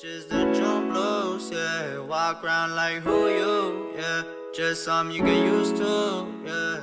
[0.00, 1.98] just the joint blows, yeah.
[1.98, 4.22] Walk around like who you, yeah.
[4.54, 6.80] Just some you get used to, yeah.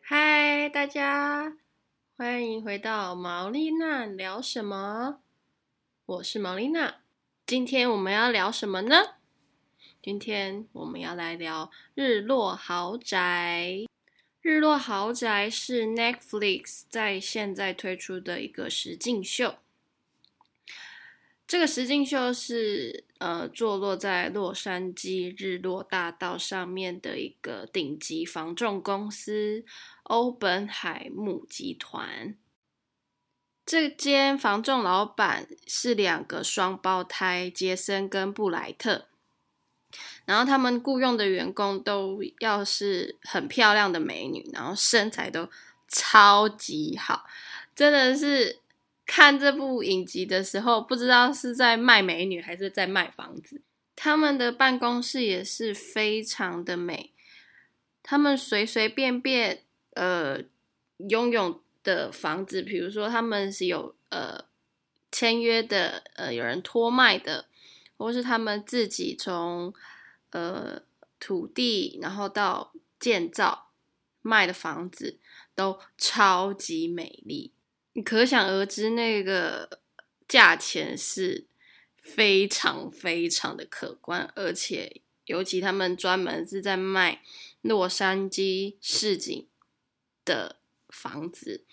[0.00, 1.58] 嗨，大家
[2.16, 5.18] 欢迎回到毛丽娜聊什么？
[6.06, 7.02] 我是毛丽娜，
[7.44, 9.16] 今天我们要聊什么呢？
[10.02, 13.84] 今天我们要来聊日落豪宅。
[14.40, 19.56] 日落豪宅是 Netflix 在现在推出的一个实境秀。
[21.46, 29.64] 这个实境秀是呃坐落在洛杉矶日落大道上面的一个顶级房仲公司
[30.02, 32.36] 欧本海姆集团。
[33.64, 39.06] 这间房仲老板是两个双胞胎杰森跟布莱特。
[40.24, 45.48] 然后他们雇佣的员工都要是很漂亮的美女，然后身材都
[45.88, 47.24] 超级好，
[47.74, 48.58] 真的是
[49.06, 53.62] 看这部影集的时候，不知道是在卖美女还是在卖房子。
[53.94, 57.12] 他们的办公室也是非常的美，
[58.02, 59.62] 他们随随便便
[59.94, 60.40] 呃
[61.08, 64.44] 拥有的房子，比如说他们是有呃
[65.10, 67.46] 签约的，呃有人托卖的，
[67.96, 69.72] 或是他们自己从
[70.30, 70.82] 呃，
[71.18, 73.70] 土地，然后到建造
[74.20, 75.18] 卖的房子
[75.54, 77.52] 都超级美丽，
[78.02, 79.80] 可想而知那个
[80.28, 81.46] 价钱是
[81.96, 87.22] 非常非常的可观，而且尤其他们专门是在卖
[87.62, 89.46] 洛杉矶市景
[90.24, 90.56] 的
[90.88, 91.64] 房子，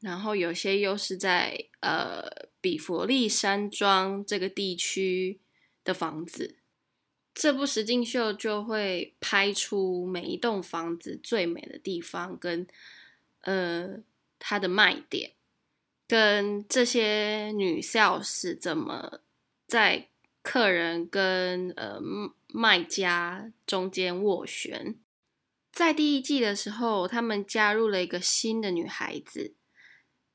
[0.00, 5.40] 然后有些又是在呃比佛利山庄这个地区
[5.82, 6.56] 的房子。
[7.34, 12.66] 这部实境秀就会拍出每一栋房子最美的地方，跟
[13.42, 13.98] 呃
[14.38, 15.32] 它的卖点，
[16.06, 19.20] 跟这些女校史怎么
[19.66, 20.08] 在
[20.42, 22.00] 客人跟呃
[22.48, 24.96] 卖家中间斡旋。
[25.72, 29.54] 在第一季的时候，他们加入了一个新的女孩子，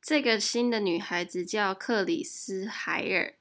[0.02, 3.36] 这个新的女孩子叫克里斯海尔，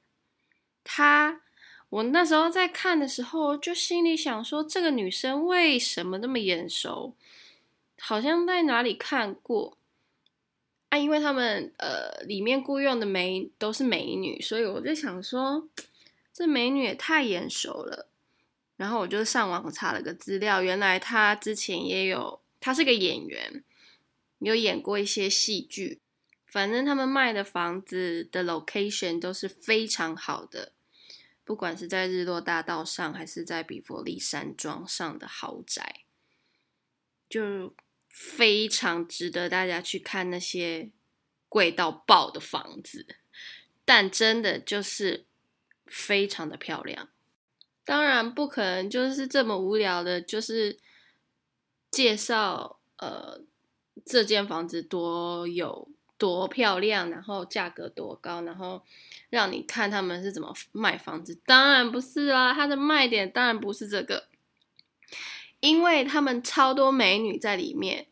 [0.83, 1.41] 她。
[1.89, 7.17] 我那时候在看的时候，就心里想说，这个女生为什么那么眼熟？
[7.99, 9.77] 好像在哪里看过
[10.91, 10.97] 啊？
[10.97, 15.67] 因为他们呃里面雇佣的美都是美女，所以我就想说，
[16.31, 18.09] 这美女也太眼熟了。
[18.75, 23.63] 然后我就上网查了个资料，原来她之前也有，她是个演员，
[24.39, 26.01] 有演过一些戏剧。
[26.45, 30.73] 反正他们卖的房子的 location 都是非常好的。
[31.45, 36.01] 不管是在日落大道上，还是在比佛利山庄上的豪宅，
[37.29, 37.73] 就
[38.11, 40.91] 非常值得大家去看那些
[41.49, 43.05] 贵到爆的房子。
[43.83, 45.25] 但真的就是
[45.85, 47.09] 非常的漂亮。
[47.83, 50.79] 当然不可能就是这么无聊的，就是
[51.89, 53.41] 介绍呃
[54.05, 55.89] 这间房子多有。
[56.17, 58.83] 多漂亮，然后价格多高，然后
[59.31, 61.33] 让你看他们是怎么卖房子。
[61.47, 64.27] 当然不是啦，它的卖点当然不是这个，
[65.61, 68.07] 因为他们超多美女在里面，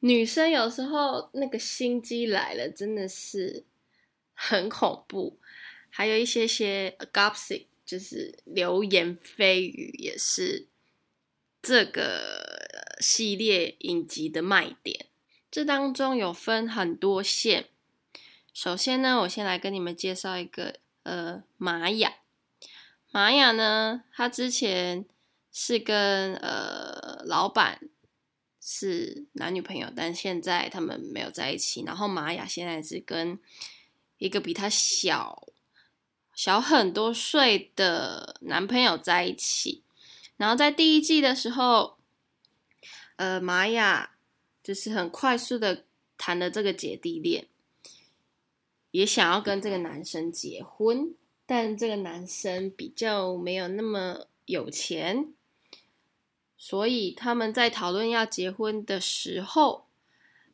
[0.00, 3.64] 女生有时候那个心机来了，真的是
[4.34, 5.38] 很恐怖。
[5.90, 10.66] 还有一些些 gossip，就是流言蜚语，也是
[11.60, 15.06] 这个系列影集的卖点。
[15.50, 17.66] 这当中有分很多线。
[18.52, 22.14] 首先呢，我先来跟你们介绍一个，呃，玛雅。
[23.10, 25.06] 玛雅呢，她之前
[25.52, 27.80] 是跟呃老板
[28.60, 31.82] 是男女朋友，但现在他们没有在一起。
[31.86, 33.38] 然后玛雅现在是跟
[34.18, 35.48] 一个比她小
[36.34, 39.82] 小很多岁的男朋友在一起。
[40.36, 41.98] 然后在第一季的时候，
[43.16, 44.14] 呃，玛雅。
[44.60, 45.86] 就是很快速的
[46.18, 47.46] 谈了这个姐弟恋，
[48.90, 51.14] 也想要跟这个男生结婚，
[51.46, 55.32] 但这个男生比较没有那么有钱，
[56.58, 59.86] 所以他们在讨论要结婚的时候，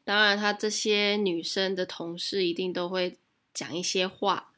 [0.04, 3.18] 当然他这些女生的同事一定都会
[3.52, 4.52] 讲一些话，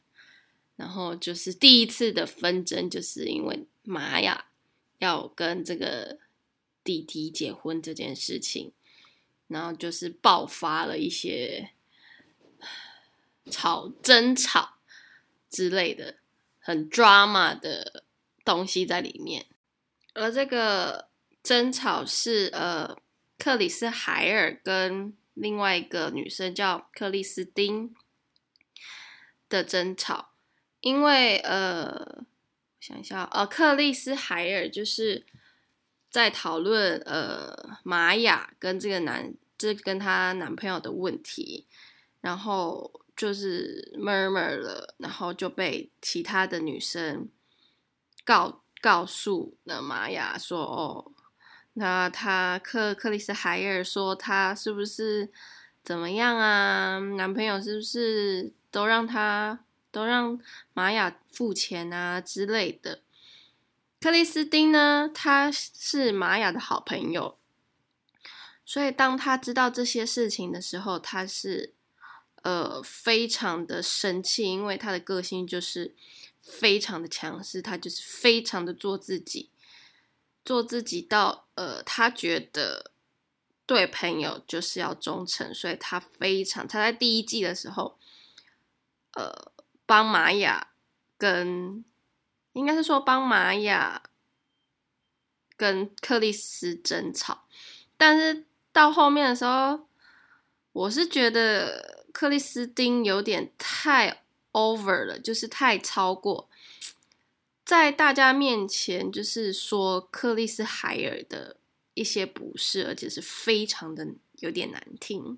[0.75, 4.45] 然后就是第一次的纷争，就是因为玛雅
[4.99, 6.19] 要跟这个
[6.83, 8.73] 弟弟结婚这件事情。
[9.49, 11.69] 然后就是爆发了一些
[13.49, 14.73] 吵争吵
[15.49, 16.17] 之类的
[16.59, 18.03] 很 drama 的
[18.43, 19.45] 东西在里面，
[20.13, 21.06] 而这个
[21.47, 22.97] 争吵是呃
[23.37, 27.95] 克里斯海尔跟另外一个女生叫克里斯汀
[29.47, 30.31] 的争吵，
[30.81, 32.25] 因为呃，
[32.81, 35.25] 想一下，呃，克里斯海尔就是
[36.09, 41.65] 在讨论呃玛雅跟这个男，这跟她男朋友的问题，
[42.19, 47.29] 然后就是 murmur 了，然后就被其他的女生
[48.25, 51.11] 告告诉了玛雅说，哦，
[51.79, 55.29] 那他克克里斯海尔说他是不是
[55.83, 56.99] 怎么样啊？
[57.15, 59.63] 男朋友是不是都让他？
[59.89, 60.37] 都让
[60.73, 62.99] 玛雅付钱啊之类的。
[63.99, 67.37] 克里斯汀呢，他是玛雅的好朋友，
[68.63, 71.73] 所以当他知道这些事情的时候，他是
[72.43, 75.95] 呃非常的生气，因为他的个性就是
[76.39, 79.49] 非常的强势，他就是非常的做自己，
[80.47, 82.91] 做自己到呃他觉得
[83.67, 87.99] 对朋友就是要忠诚，所以他非常他在第一季的时候，
[89.13, 89.51] 呃。
[89.89, 90.71] 帮玛雅
[91.17, 91.85] 跟
[92.51, 94.03] 应该是说帮玛雅
[95.55, 97.45] 跟克里斯争吵，
[97.95, 98.43] 但是
[98.73, 99.87] 到后面的时候，
[100.73, 106.49] 我是觉得克里斯汀有点太 over 了，就是太超过，
[107.67, 111.57] 在大家面前就是说克里斯海尔的
[111.95, 115.37] 一些不是，而且是非常的有点难听。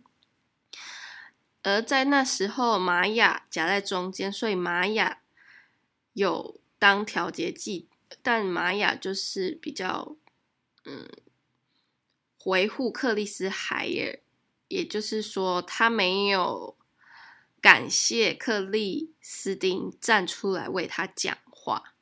[1.63, 5.21] 而在那时候，玛雅夹在中间，所以玛雅
[6.13, 7.87] 有当调节剂，
[8.21, 10.15] 但玛雅就是比较
[10.85, 11.09] 嗯
[12.45, 14.19] 维护克里斯海尔，
[14.67, 16.77] 也就是说，他没有
[17.59, 21.95] 感谢克里斯汀站出来为他讲话。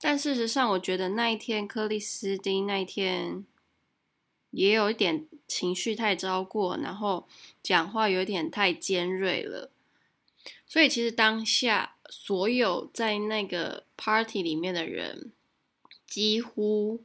[0.00, 3.44] 但事实上，我觉得那一天克里斯汀那一天。
[4.50, 7.28] 也有一点情绪太超过，然后
[7.62, 9.70] 讲话有点太尖锐了，
[10.66, 15.32] 所以其实当下所有在那个 party 里面的人，
[16.06, 17.04] 几乎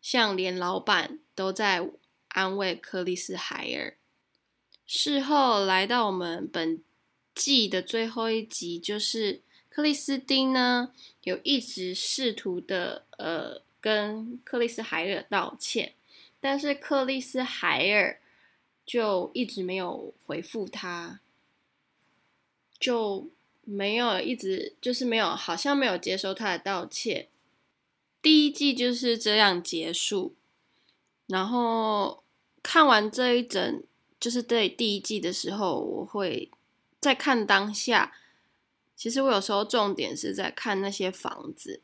[0.00, 1.86] 像连老板都在
[2.28, 3.98] 安慰克里斯海尔。
[4.86, 6.82] 事后来到我们本
[7.34, 9.42] 季的最后一集，就是
[9.74, 10.92] 克里斯汀呢
[11.24, 15.94] 有一直试图的呃跟克里斯海尔道歉。
[16.38, 18.20] 但是克里斯海尔
[18.86, 21.18] 就一直没有回复他，
[22.78, 23.28] 就
[23.64, 27.26] 没有一直就是没有，好像没有接收他的道歉。
[28.22, 30.36] 第一季就是这样结束。
[31.26, 32.22] 然后
[32.62, 33.82] 看完这一整，
[34.20, 36.48] 就是对第一季的时候，我会
[37.00, 38.14] 再看当下。
[38.96, 41.82] 其实我有时候重点是在看那些房子，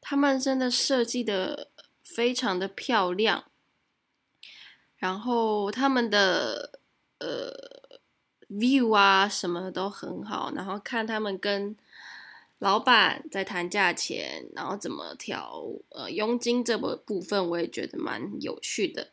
[0.00, 1.68] 他们真的设计的
[2.02, 3.44] 非常的漂亮。
[4.96, 6.80] 然后他们的
[7.18, 7.52] 呃
[8.48, 11.76] view 啊什么都很好，然后看他们跟
[12.58, 19.12] 老板在谈价钱，然后怎么调呃佣金这个部分，我也觉得蛮有趣的。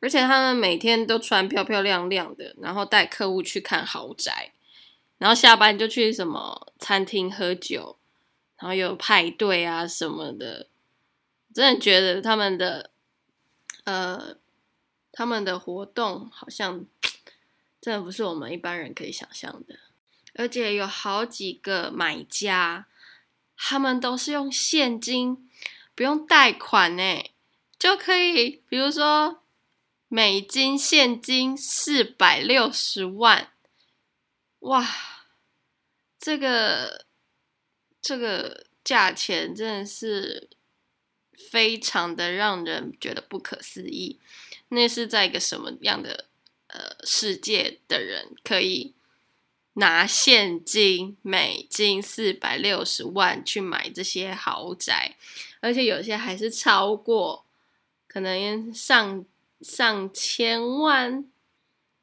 [0.00, 4.54] 而且他们每天都穿漂漂亮亮的，然后带客户去看豪宅，
[5.20, 7.96] 然后下班就去什么餐厅喝酒，
[8.58, 10.66] 然后有派对啊什么的，
[11.54, 12.90] 真的觉得他们的
[13.84, 14.36] 呃。
[15.12, 16.86] 他们的活动好像
[17.80, 19.76] 真的不是我们一般人可以想象的，
[20.34, 22.86] 而且有好几个买家，
[23.56, 25.50] 他们都是用现金，
[25.96, 27.24] 不用贷款呢，
[27.76, 29.42] 就可以，比如说
[30.06, 33.50] 美金现金四百六十万，
[34.60, 34.86] 哇，
[36.18, 37.06] 这个
[38.00, 40.50] 这个价钱真的是
[41.32, 44.20] 非常的让人觉得不可思议。
[44.68, 46.26] 那是在一个什么样的
[46.66, 48.94] 呃世界的人可以
[49.72, 55.16] 拿现金美金四百六十万去买这些豪宅，
[55.60, 57.46] 而且有些还是超过，
[58.06, 59.24] 可能上
[59.62, 61.24] 上千万。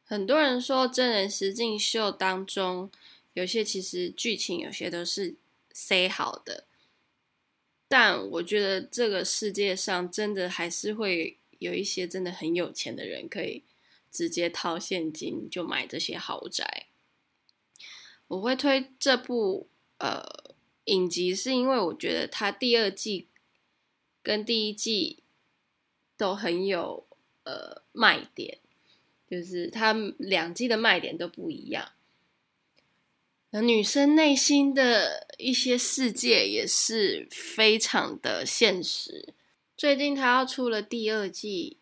[0.07, 2.89] 很多人说真人实境秀当中，
[3.33, 5.35] 有些其实剧情有些都是
[5.71, 6.63] 塞好的，
[7.87, 11.37] 但我觉得这个世界上真的还是会。
[11.59, 13.63] 有一些真的很有钱的人，可以
[14.11, 16.85] 直接掏现金就买这些豪宅。
[18.27, 23.27] 我会推这部呃影集，是因为我觉得它第二季
[24.21, 25.23] 跟第一季
[26.15, 27.07] 都很有
[27.45, 28.59] 呃卖点，
[29.29, 31.91] 就是它两季的卖点都不一样。
[33.51, 39.33] 女生内心的一些世界也是非常的现实。
[39.75, 41.77] 最近他要出了第二季，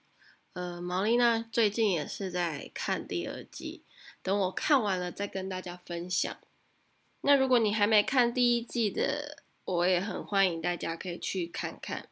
[0.53, 3.83] 呃，毛丽娜最近也是在看第二季，
[4.21, 6.37] 等我看完了再跟大家分享。
[7.21, 12.09] 那如果你还没看第一季的，我也很欢迎大家可以去看看。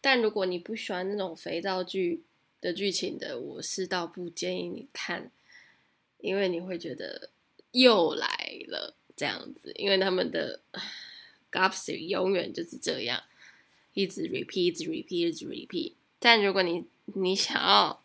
[0.00, 2.24] 但如果你不喜欢那种肥皂剧
[2.62, 5.32] 的剧情的，我是倒不建议你看，
[6.18, 7.30] 因为你会觉得
[7.72, 8.28] 又来
[8.68, 10.60] 了这样子，因为他们的
[11.50, 13.20] gossip 永远就是这样，
[13.94, 15.94] 一直 repeat，一直 repeat，一直 repeat。
[16.20, 18.00] 但如果你你想要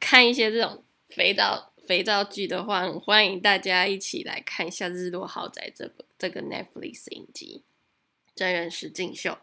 [0.00, 7.62] 看一些这种肥皂肥皂剧的话，欢迎大家一起来看一下《日落豪宅》这个这个 Netflix 影集
[8.34, 9.36] 真人实境秀，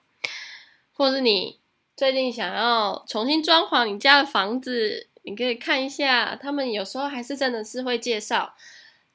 [0.93, 1.59] 或是你。
[1.97, 8.55] 最近想要重新装潢你家的房子，你可以看一下，他们有时候还是真的是会介绍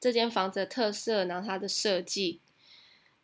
[0.01, 2.41] 这间房子的特色，然后它的设计。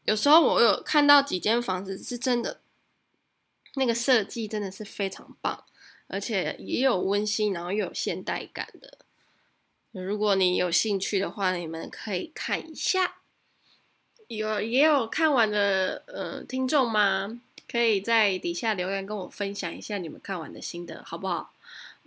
[0.06, 2.62] 有时候我有看到几间房子是真的，
[3.76, 5.66] 那个设计真的是非常棒，
[6.08, 9.00] 而且也有温馨，然后又有现代感的。
[9.92, 13.16] 如果你有兴趣的话，你们可以看一下。
[14.30, 17.42] 有也有看完的呃听众吗？
[17.72, 21.54] 可以在底下留言跟我分享一下你们看完的心得，好不好？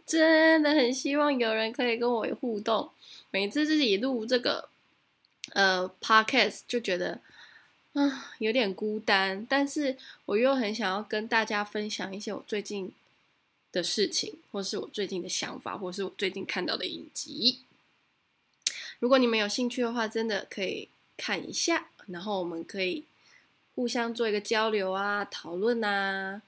[0.05, 2.91] 真的很希望有人可以跟我互动。
[3.31, 4.69] 每次自己录这个
[5.53, 7.21] 呃 podcast 就觉得
[7.93, 12.93] 啊有点孤单，但是我又很想要跟大家分享一些我最近
[13.71, 17.61] 的事情，或是我最近的想法，或是我最近看到的影集。
[18.99, 23.05] 如果你们有兴趣的话，真的可以看一下，然后我们可以。
[23.75, 26.43] 互相做一个交流啊，讨论啊，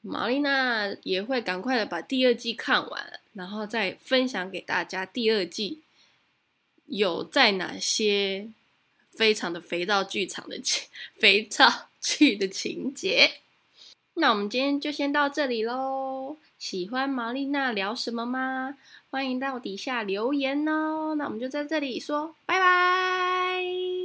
[0.00, 5.82] 玛丽娜也会赶快的把第二季看完，然后再分享给大家第二季
[6.86, 8.48] 有在哪些
[9.10, 13.40] 非常的肥皂剧场的情肥皂剧的情节。
[14.14, 16.36] 那我们今天就先到这里喽。
[16.58, 18.78] 喜欢玛丽娜聊什么吗？
[19.10, 21.14] 欢迎到底下留言哦。
[21.16, 23.95] 那我们就在这里说拜拜。